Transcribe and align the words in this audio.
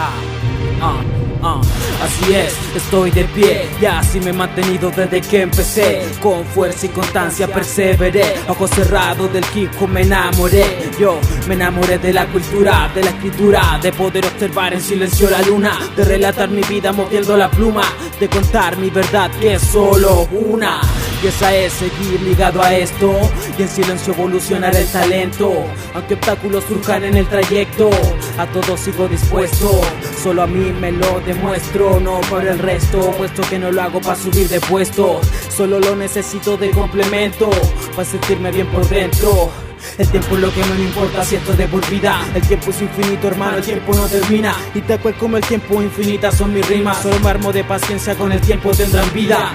Ah, 0.00 1.02
ah. 1.42 1.60
Así 2.02 2.32
es, 2.32 2.54
estoy 2.76 3.10
de 3.10 3.24
pie 3.24 3.68
y 3.80 3.84
así 3.84 4.20
me 4.20 4.30
he 4.30 4.32
mantenido 4.32 4.90
desde 4.90 5.20
que 5.20 5.42
empecé. 5.42 6.06
Con 6.22 6.44
fuerza 6.44 6.86
y 6.86 6.88
constancia 6.90 7.48
perseveré. 7.48 8.34
Ojos 8.48 8.70
cerrados 8.70 9.32
del 9.32 9.44
hip 9.54 9.72
me 9.88 10.02
enamoré. 10.02 10.90
Yo 10.98 11.18
me 11.48 11.54
enamoré 11.54 11.98
de 11.98 12.12
la 12.12 12.26
cultura, 12.26 12.90
de 12.94 13.02
la 13.02 13.10
escritura, 13.10 13.78
de 13.82 13.92
poder 13.92 14.26
observar 14.26 14.74
en 14.74 14.80
silencio 14.80 15.28
la 15.30 15.42
luna, 15.42 15.78
de 15.96 16.04
relatar 16.04 16.48
mi 16.48 16.62
vida 16.62 16.92
moviendo 16.92 17.36
la 17.36 17.50
pluma, 17.50 17.82
de 18.20 18.28
contar 18.28 18.76
mi 18.76 18.90
verdad 18.90 19.30
que 19.40 19.54
es 19.54 19.62
solo 19.62 20.28
una. 20.30 20.80
Y 21.20 21.26
esa 21.26 21.52
es 21.52 21.72
seguir 21.72 22.20
ligado 22.22 22.62
a 22.62 22.72
esto 22.72 23.12
y 23.58 23.62
en 23.62 23.68
silencio 23.68 24.12
evolucionar 24.12 24.74
el 24.76 24.86
talento. 24.86 25.52
Aunque 25.94 26.14
obstáculos 26.14 26.62
surjan 26.68 27.02
en 27.02 27.16
el 27.16 27.26
trayecto, 27.26 27.90
a 28.38 28.46
todo 28.46 28.76
sigo 28.76 29.08
dispuesto. 29.08 29.80
Solo 30.22 30.42
a 30.42 30.46
mí 30.46 30.72
me 30.80 30.92
lo 30.92 31.20
demuestro, 31.26 31.98
no 31.98 32.20
por 32.30 32.46
el 32.46 32.60
resto, 32.60 33.10
puesto 33.18 33.42
que 33.50 33.58
no 33.58 33.72
lo 33.72 33.82
hago 33.82 34.00
para 34.00 34.14
subir 34.14 34.48
de 34.48 34.60
puesto. 34.60 35.20
Solo 35.48 35.80
lo 35.80 35.96
necesito 35.96 36.56
de 36.56 36.70
complemento, 36.70 37.50
para 37.96 38.04
sentirme 38.04 38.52
bien 38.52 38.68
por 38.68 38.88
dentro. 38.88 39.50
El 39.96 40.08
tiempo 40.08 40.36
es 40.36 40.40
lo 40.40 40.54
que 40.54 40.60
no 40.60 40.74
me 40.74 40.84
importa 40.84 41.24
si 41.24 41.36
esto 41.36 41.52
es 41.52 41.58
de 41.58 41.66
por 41.66 41.82
El 41.84 42.42
tiempo 42.42 42.70
es 42.70 42.82
infinito 42.82 43.28
hermano, 43.28 43.58
el 43.58 43.62
tiempo 43.62 43.94
no 43.94 44.06
termina 44.08 44.52
Y 44.74 44.80
tal 44.80 44.98
cual 44.98 45.14
como 45.14 45.36
el 45.36 45.44
tiempo 45.44 45.80
infinita 45.80 46.32
son 46.32 46.52
mis 46.52 46.66
rimas 46.68 47.00
Solo 47.00 47.18
me 47.20 47.30
armo 47.30 47.52
de 47.52 47.62
paciencia, 47.62 48.16
con 48.16 48.32
el 48.32 48.40
tiempo 48.40 48.72
tendrán 48.72 49.12
vida 49.12 49.52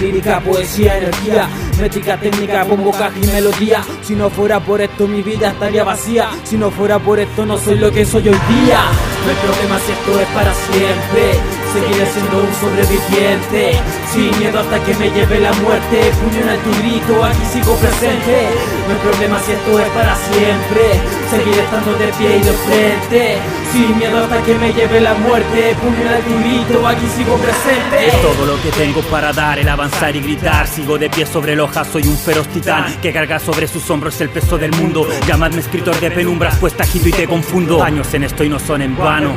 Lírica, 0.00 0.40
poesía, 0.40 0.96
energía 0.96 1.48
Métrica, 1.78 2.18
técnica, 2.18 2.64
caja 2.64 3.12
y 3.22 3.26
melodía. 3.26 3.84
Si 4.02 4.14
no 4.14 4.30
fuera 4.30 4.60
por 4.60 4.80
esto 4.80 5.06
mi 5.06 5.22
vida 5.22 5.50
estaría 5.50 5.84
vacía. 5.84 6.30
Si 6.44 6.56
no 6.56 6.70
fuera 6.70 6.98
por 6.98 7.20
esto 7.20 7.44
no 7.44 7.58
soy 7.58 7.78
lo 7.78 7.92
que 7.92 8.04
soy 8.04 8.28
hoy 8.28 8.38
día. 8.48 8.80
No 9.24 9.30
hay 9.30 9.36
problema 9.36 9.78
si 9.78 9.92
esto 9.92 10.20
es 10.20 10.28
para 10.28 10.54
siempre 10.54 11.57
Seguiré 11.78 12.06
siendo 12.06 12.42
un 12.42 12.54
sobreviviente 12.54 13.70
Sin 14.12 14.36
miedo 14.40 14.58
hasta 14.58 14.82
que 14.82 14.94
me 14.94 15.10
lleve 15.10 15.38
la 15.38 15.52
muerte. 15.52 16.10
Puño 16.20 16.42
en 16.42 16.48
alto 16.48 16.70
grito, 16.80 17.24
aquí 17.24 17.44
sigo 17.52 17.76
presente. 17.76 18.48
No 18.88 18.94
hay 18.94 19.00
problema 19.00 19.38
si 19.38 19.52
esto 19.52 19.78
es 19.78 19.88
para 19.90 20.16
siempre. 20.16 20.82
Seguiré 21.30 21.60
estando 21.62 21.92
de 21.94 22.06
pie 22.18 22.36
y 22.38 22.42
de 22.42 22.52
frente 22.52 23.38
Sin 23.72 23.96
miedo 23.96 24.18
hasta 24.18 24.42
que 24.42 24.54
me 24.56 24.72
lleve 24.72 25.00
la 25.00 25.14
muerte. 25.14 25.76
Puño 25.80 26.00
en 26.00 26.08
alto 26.08 26.30
grito, 26.40 26.88
aquí 26.88 27.06
sigo 27.16 27.36
presente. 27.36 28.08
Es 28.08 28.22
todo 28.22 28.46
lo 28.46 28.60
que 28.60 28.70
tengo 28.70 29.00
para 29.02 29.32
dar, 29.32 29.60
el 29.60 29.68
avanzar 29.68 30.16
y 30.16 30.20
gritar. 30.20 30.66
Sigo 30.66 30.98
de 30.98 31.08
pie 31.08 31.26
sobre 31.26 31.52
el 31.52 31.60
hoja, 31.60 31.84
soy 31.84 32.08
un 32.08 32.18
feroz 32.18 32.48
titán 32.48 32.96
Que 33.00 33.12
carga 33.12 33.38
sobre 33.38 33.68
sus 33.68 33.88
hombros 33.88 34.20
el 34.20 34.30
peso 34.30 34.58
del 34.58 34.72
mundo. 34.72 35.06
Llamadme 35.28 35.60
escritor 35.60 35.98
de 36.00 36.10
penumbras, 36.10 36.56
pues 36.56 36.74
agito 36.80 37.08
y 37.08 37.12
te 37.12 37.28
confundo. 37.28 37.84
Años 37.84 38.12
en 38.14 38.24
esto 38.24 38.42
y 38.42 38.48
no 38.48 38.58
son 38.58 38.82
en 38.82 38.96
vano 38.96 39.36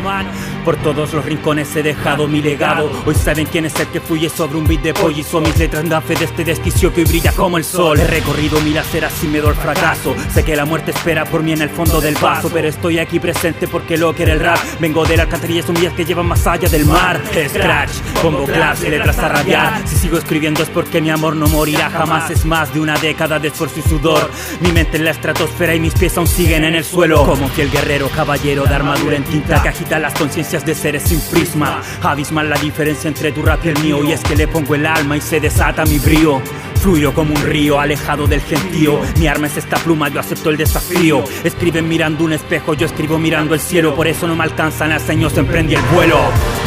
Por 0.64 0.76
todos 0.78 1.12
los 1.14 1.26
rincones 1.26 1.76
he 1.76 1.82
dejado 1.82 2.28
mi 2.28 2.40
legado. 2.40 2.92
Hoy 3.06 3.16
saben 3.16 3.48
quién 3.48 3.66
es 3.66 3.80
el 3.80 3.88
que 3.88 4.00
fluye 4.00 4.30
sobre 4.30 4.58
un 4.58 4.68
beat 4.68 4.82
de 4.82 4.94
pollizo. 4.94 5.42
Mis 5.42 5.58
letras 5.58 5.90
dan 5.90 6.04
fe 6.04 6.14
de 6.16 6.26
este 6.26 6.44
desquicio 6.44 6.94
que 6.94 7.02
hoy 7.02 7.08
brilla 7.08 7.32
como 7.32 7.58
el 7.58 7.64
sol. 7.64 8.00
He 8.00 8.06
recorrido 8.06 8.62
mil 8.62 8.78
aceras 8.78 9.12
sin 9.14 9.32
miedo 9.32 9.50
al 9.50 9.56
fracaso. 9.56 10.16
Sé 10.32 10.44
que 10.44 10.56
la 10.56 10.66
muerte 10.66 10.92
espera 10.92 11.26
por 11.26 11.42
mí 11.42 11.54
en 11.54 11.64
el 11.64 11.70
fondo 11.70 12.00
del 12.00 12.16
vaso. 12.16 12.52
Pero 12.54 12.68
estoy 12.68 13.00
aquí 13.00 13.20
presente 13.20 13.68
porque 13.68 13.98
lo 13.98 14.14
que 14.14 14.24
era 14.24 14.34
el 14.34 14.40
rap. 14.40 14.60
Vengo 14.80 15.04
de 15.04 15.18
la 15.18 15.24
alcantarilla 15.24 15.64
humillas 15.68 15.94
que 15.94 16.06
llevan 16.06 16.28
más 16.28 16.46
allá 16.46 16.70
del 16.70 16.86
mar. 16.86 17.20
Scratch, 17.50 17.92
pongo 18.22 18.46
clase, 18.46 18.90
letras 18.90 19.18
a 19.18 19.30
rabiar. 19.30 19.88
Si 19.88 19.96
sigo 19.96 20.20
escribiendo 20.20 20.62
es 20.62 20.70
porque 20.70 21.02
mi 21.02 21.10
amor 21.10 21.36
no 21.36 21.48
morirá 21.48 21.90
jamás. 21.90 22.30
Es 22.30 22.46
más 22.46 22.72
de 22.72 22.80
una 22.80 22.98
década 23.00 23.40
de 23.40 23.48
esfuerzo 23.48 23.80
y 23.80 23.90
sudor. 23.90 24.30
Mi 24.60 24.72
mente 24.72 24.98
en 24.98 25.06
la 25.06 25.12
estratosfera 25.12 25.74
y 25.74 25.80
mis 25.80 25.96
pies 25.96 26.16
aún 26.18 26.28
siguen 26.28 26.66
en 26.66 26.76
el 26.76 26.84
suelo. 26.84 27.26
Como 27.26 27.48
fiel 27.50 27.72
guerrero, 27.72 28.10
caballero 28.10 28.66
de 28.66 28.76
armadura 28.76 29.16
en 29.16 29.24
tinta 29.24 29.62
que 29.64 29.70
agita 29.70 29.98
las 29.98 30.14
conciencias 30.14 30.51
de 30.52 30.76
seres 30.76 31.04
sin 31.04 31.22
prisma. 31.22 31.82
Abismal 32.04 32.50
la 32.50 32.58
diferencia 32.58 33.08
entre 33.08 33.32
tu 33.32 33.42
rap 33.42 33.66
y 33.66 33.70
el 33.70 33.80
mío 33.80 34.04
Y 34.04 34.12
es 34.12 34.20
que 34.20 34.36
le 34.36 34.50
pongo 34.50 34.76
el 34.76 34.86
alma 34.86 35.16
y 35.16 35.22
se 35.22 35.40
desata 35.40 35.86
mi 35.86 35.98
brío. 35.98 36.42
Fluyo 36.82 37.14
como 37.14 37.34
un 37.34 37.42
río 37.44 37.80
alejado 37.80 38.28
del 38.28 38.42
gentío. 38.42 39.00
Mi 39.18 39.28
arma 39.28 39.48
es 39.48 39.56
esta 39.56 39.78
pluma, 39.78 40.10
yo 40.10 40.20
acepto 40.20 40.50
el 40.50 40.58
desafío. 40.58 41.24
Escriben 41.44 41.88
mirando 41.88 42.26
un 42.26 42.34
espejo, 42.34 42.74
yo 42.74 42.88
escribo 42.88 43.18
mirando 43.18 43.54
el 43.54 43.62
cielo. 43.62 43.96
Por 43.96 44.08
eso 44.08 44.28
no 44.28 44.36
me 44.36 44.44
alcanzan 44.44 44.90
las 44.90 45.04
señas, 45.04 45.38
emprendí 45.38 45.76
el 45.76 45.82
vuelo. 45.94 46.18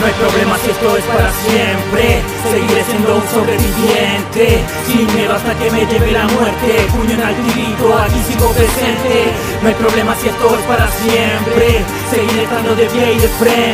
No 0.01 0.07
hay 0.07 0.13
problema 0.13 0.57
si 0.59 0.71
esto 0.71 0.97
es 0.97 1.05
para 1.05 1.31
siempre. 1.33 2.23
Seguiré 2.49 2.85
siendo 2.85 3.17
un 3.17 3.29
sobreviviente. 3.29 4.65
Sin 4.87 5.15
miedo 5.15 5.35
hasta 5.35 5.53
que 5.59 5.71
me 5.71 5.85
lleve 5.85 6.13
la 6.13 6.27
muerte. 6.29 6.87
Puño 6.93 7.13
en 7.13 7.21
alto 7.21 7.99
aquí 7.99 8.21
sigo 8.33 8.51
presente. 8.53 9.33
No 9.63 9.69
hay 9.69 9.75
problema 9.75 10.15
si 10.15 10.29
esto 10.29 10.57
es 10.57 10.65
para 10.65 10.89
siempre. 10.93 11.85
Seguiré 12.11 12.45
estando 12.45 12.75
de 12.77 12.87
pie 12.87 13.13
y 13.15 13.19
de 13.19 13.29
frente 13.29 13.74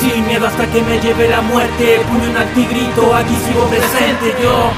Sin 0.00 0.26
miedo 0.26 0.46
hasta 0.46 0.66
que 0.70 0.82
me 0.82 0.98
lleve 1.00 1.28
la 1.28 1.40
muerte. 1.42 2.00
Puño 2.08 2.30
en 2.30 2.36
alto 2.36 3.14
aquí 3.14 3.34
sigo 3.46 3.66
presente. 3.66 4.34
Yo 4.42 4.70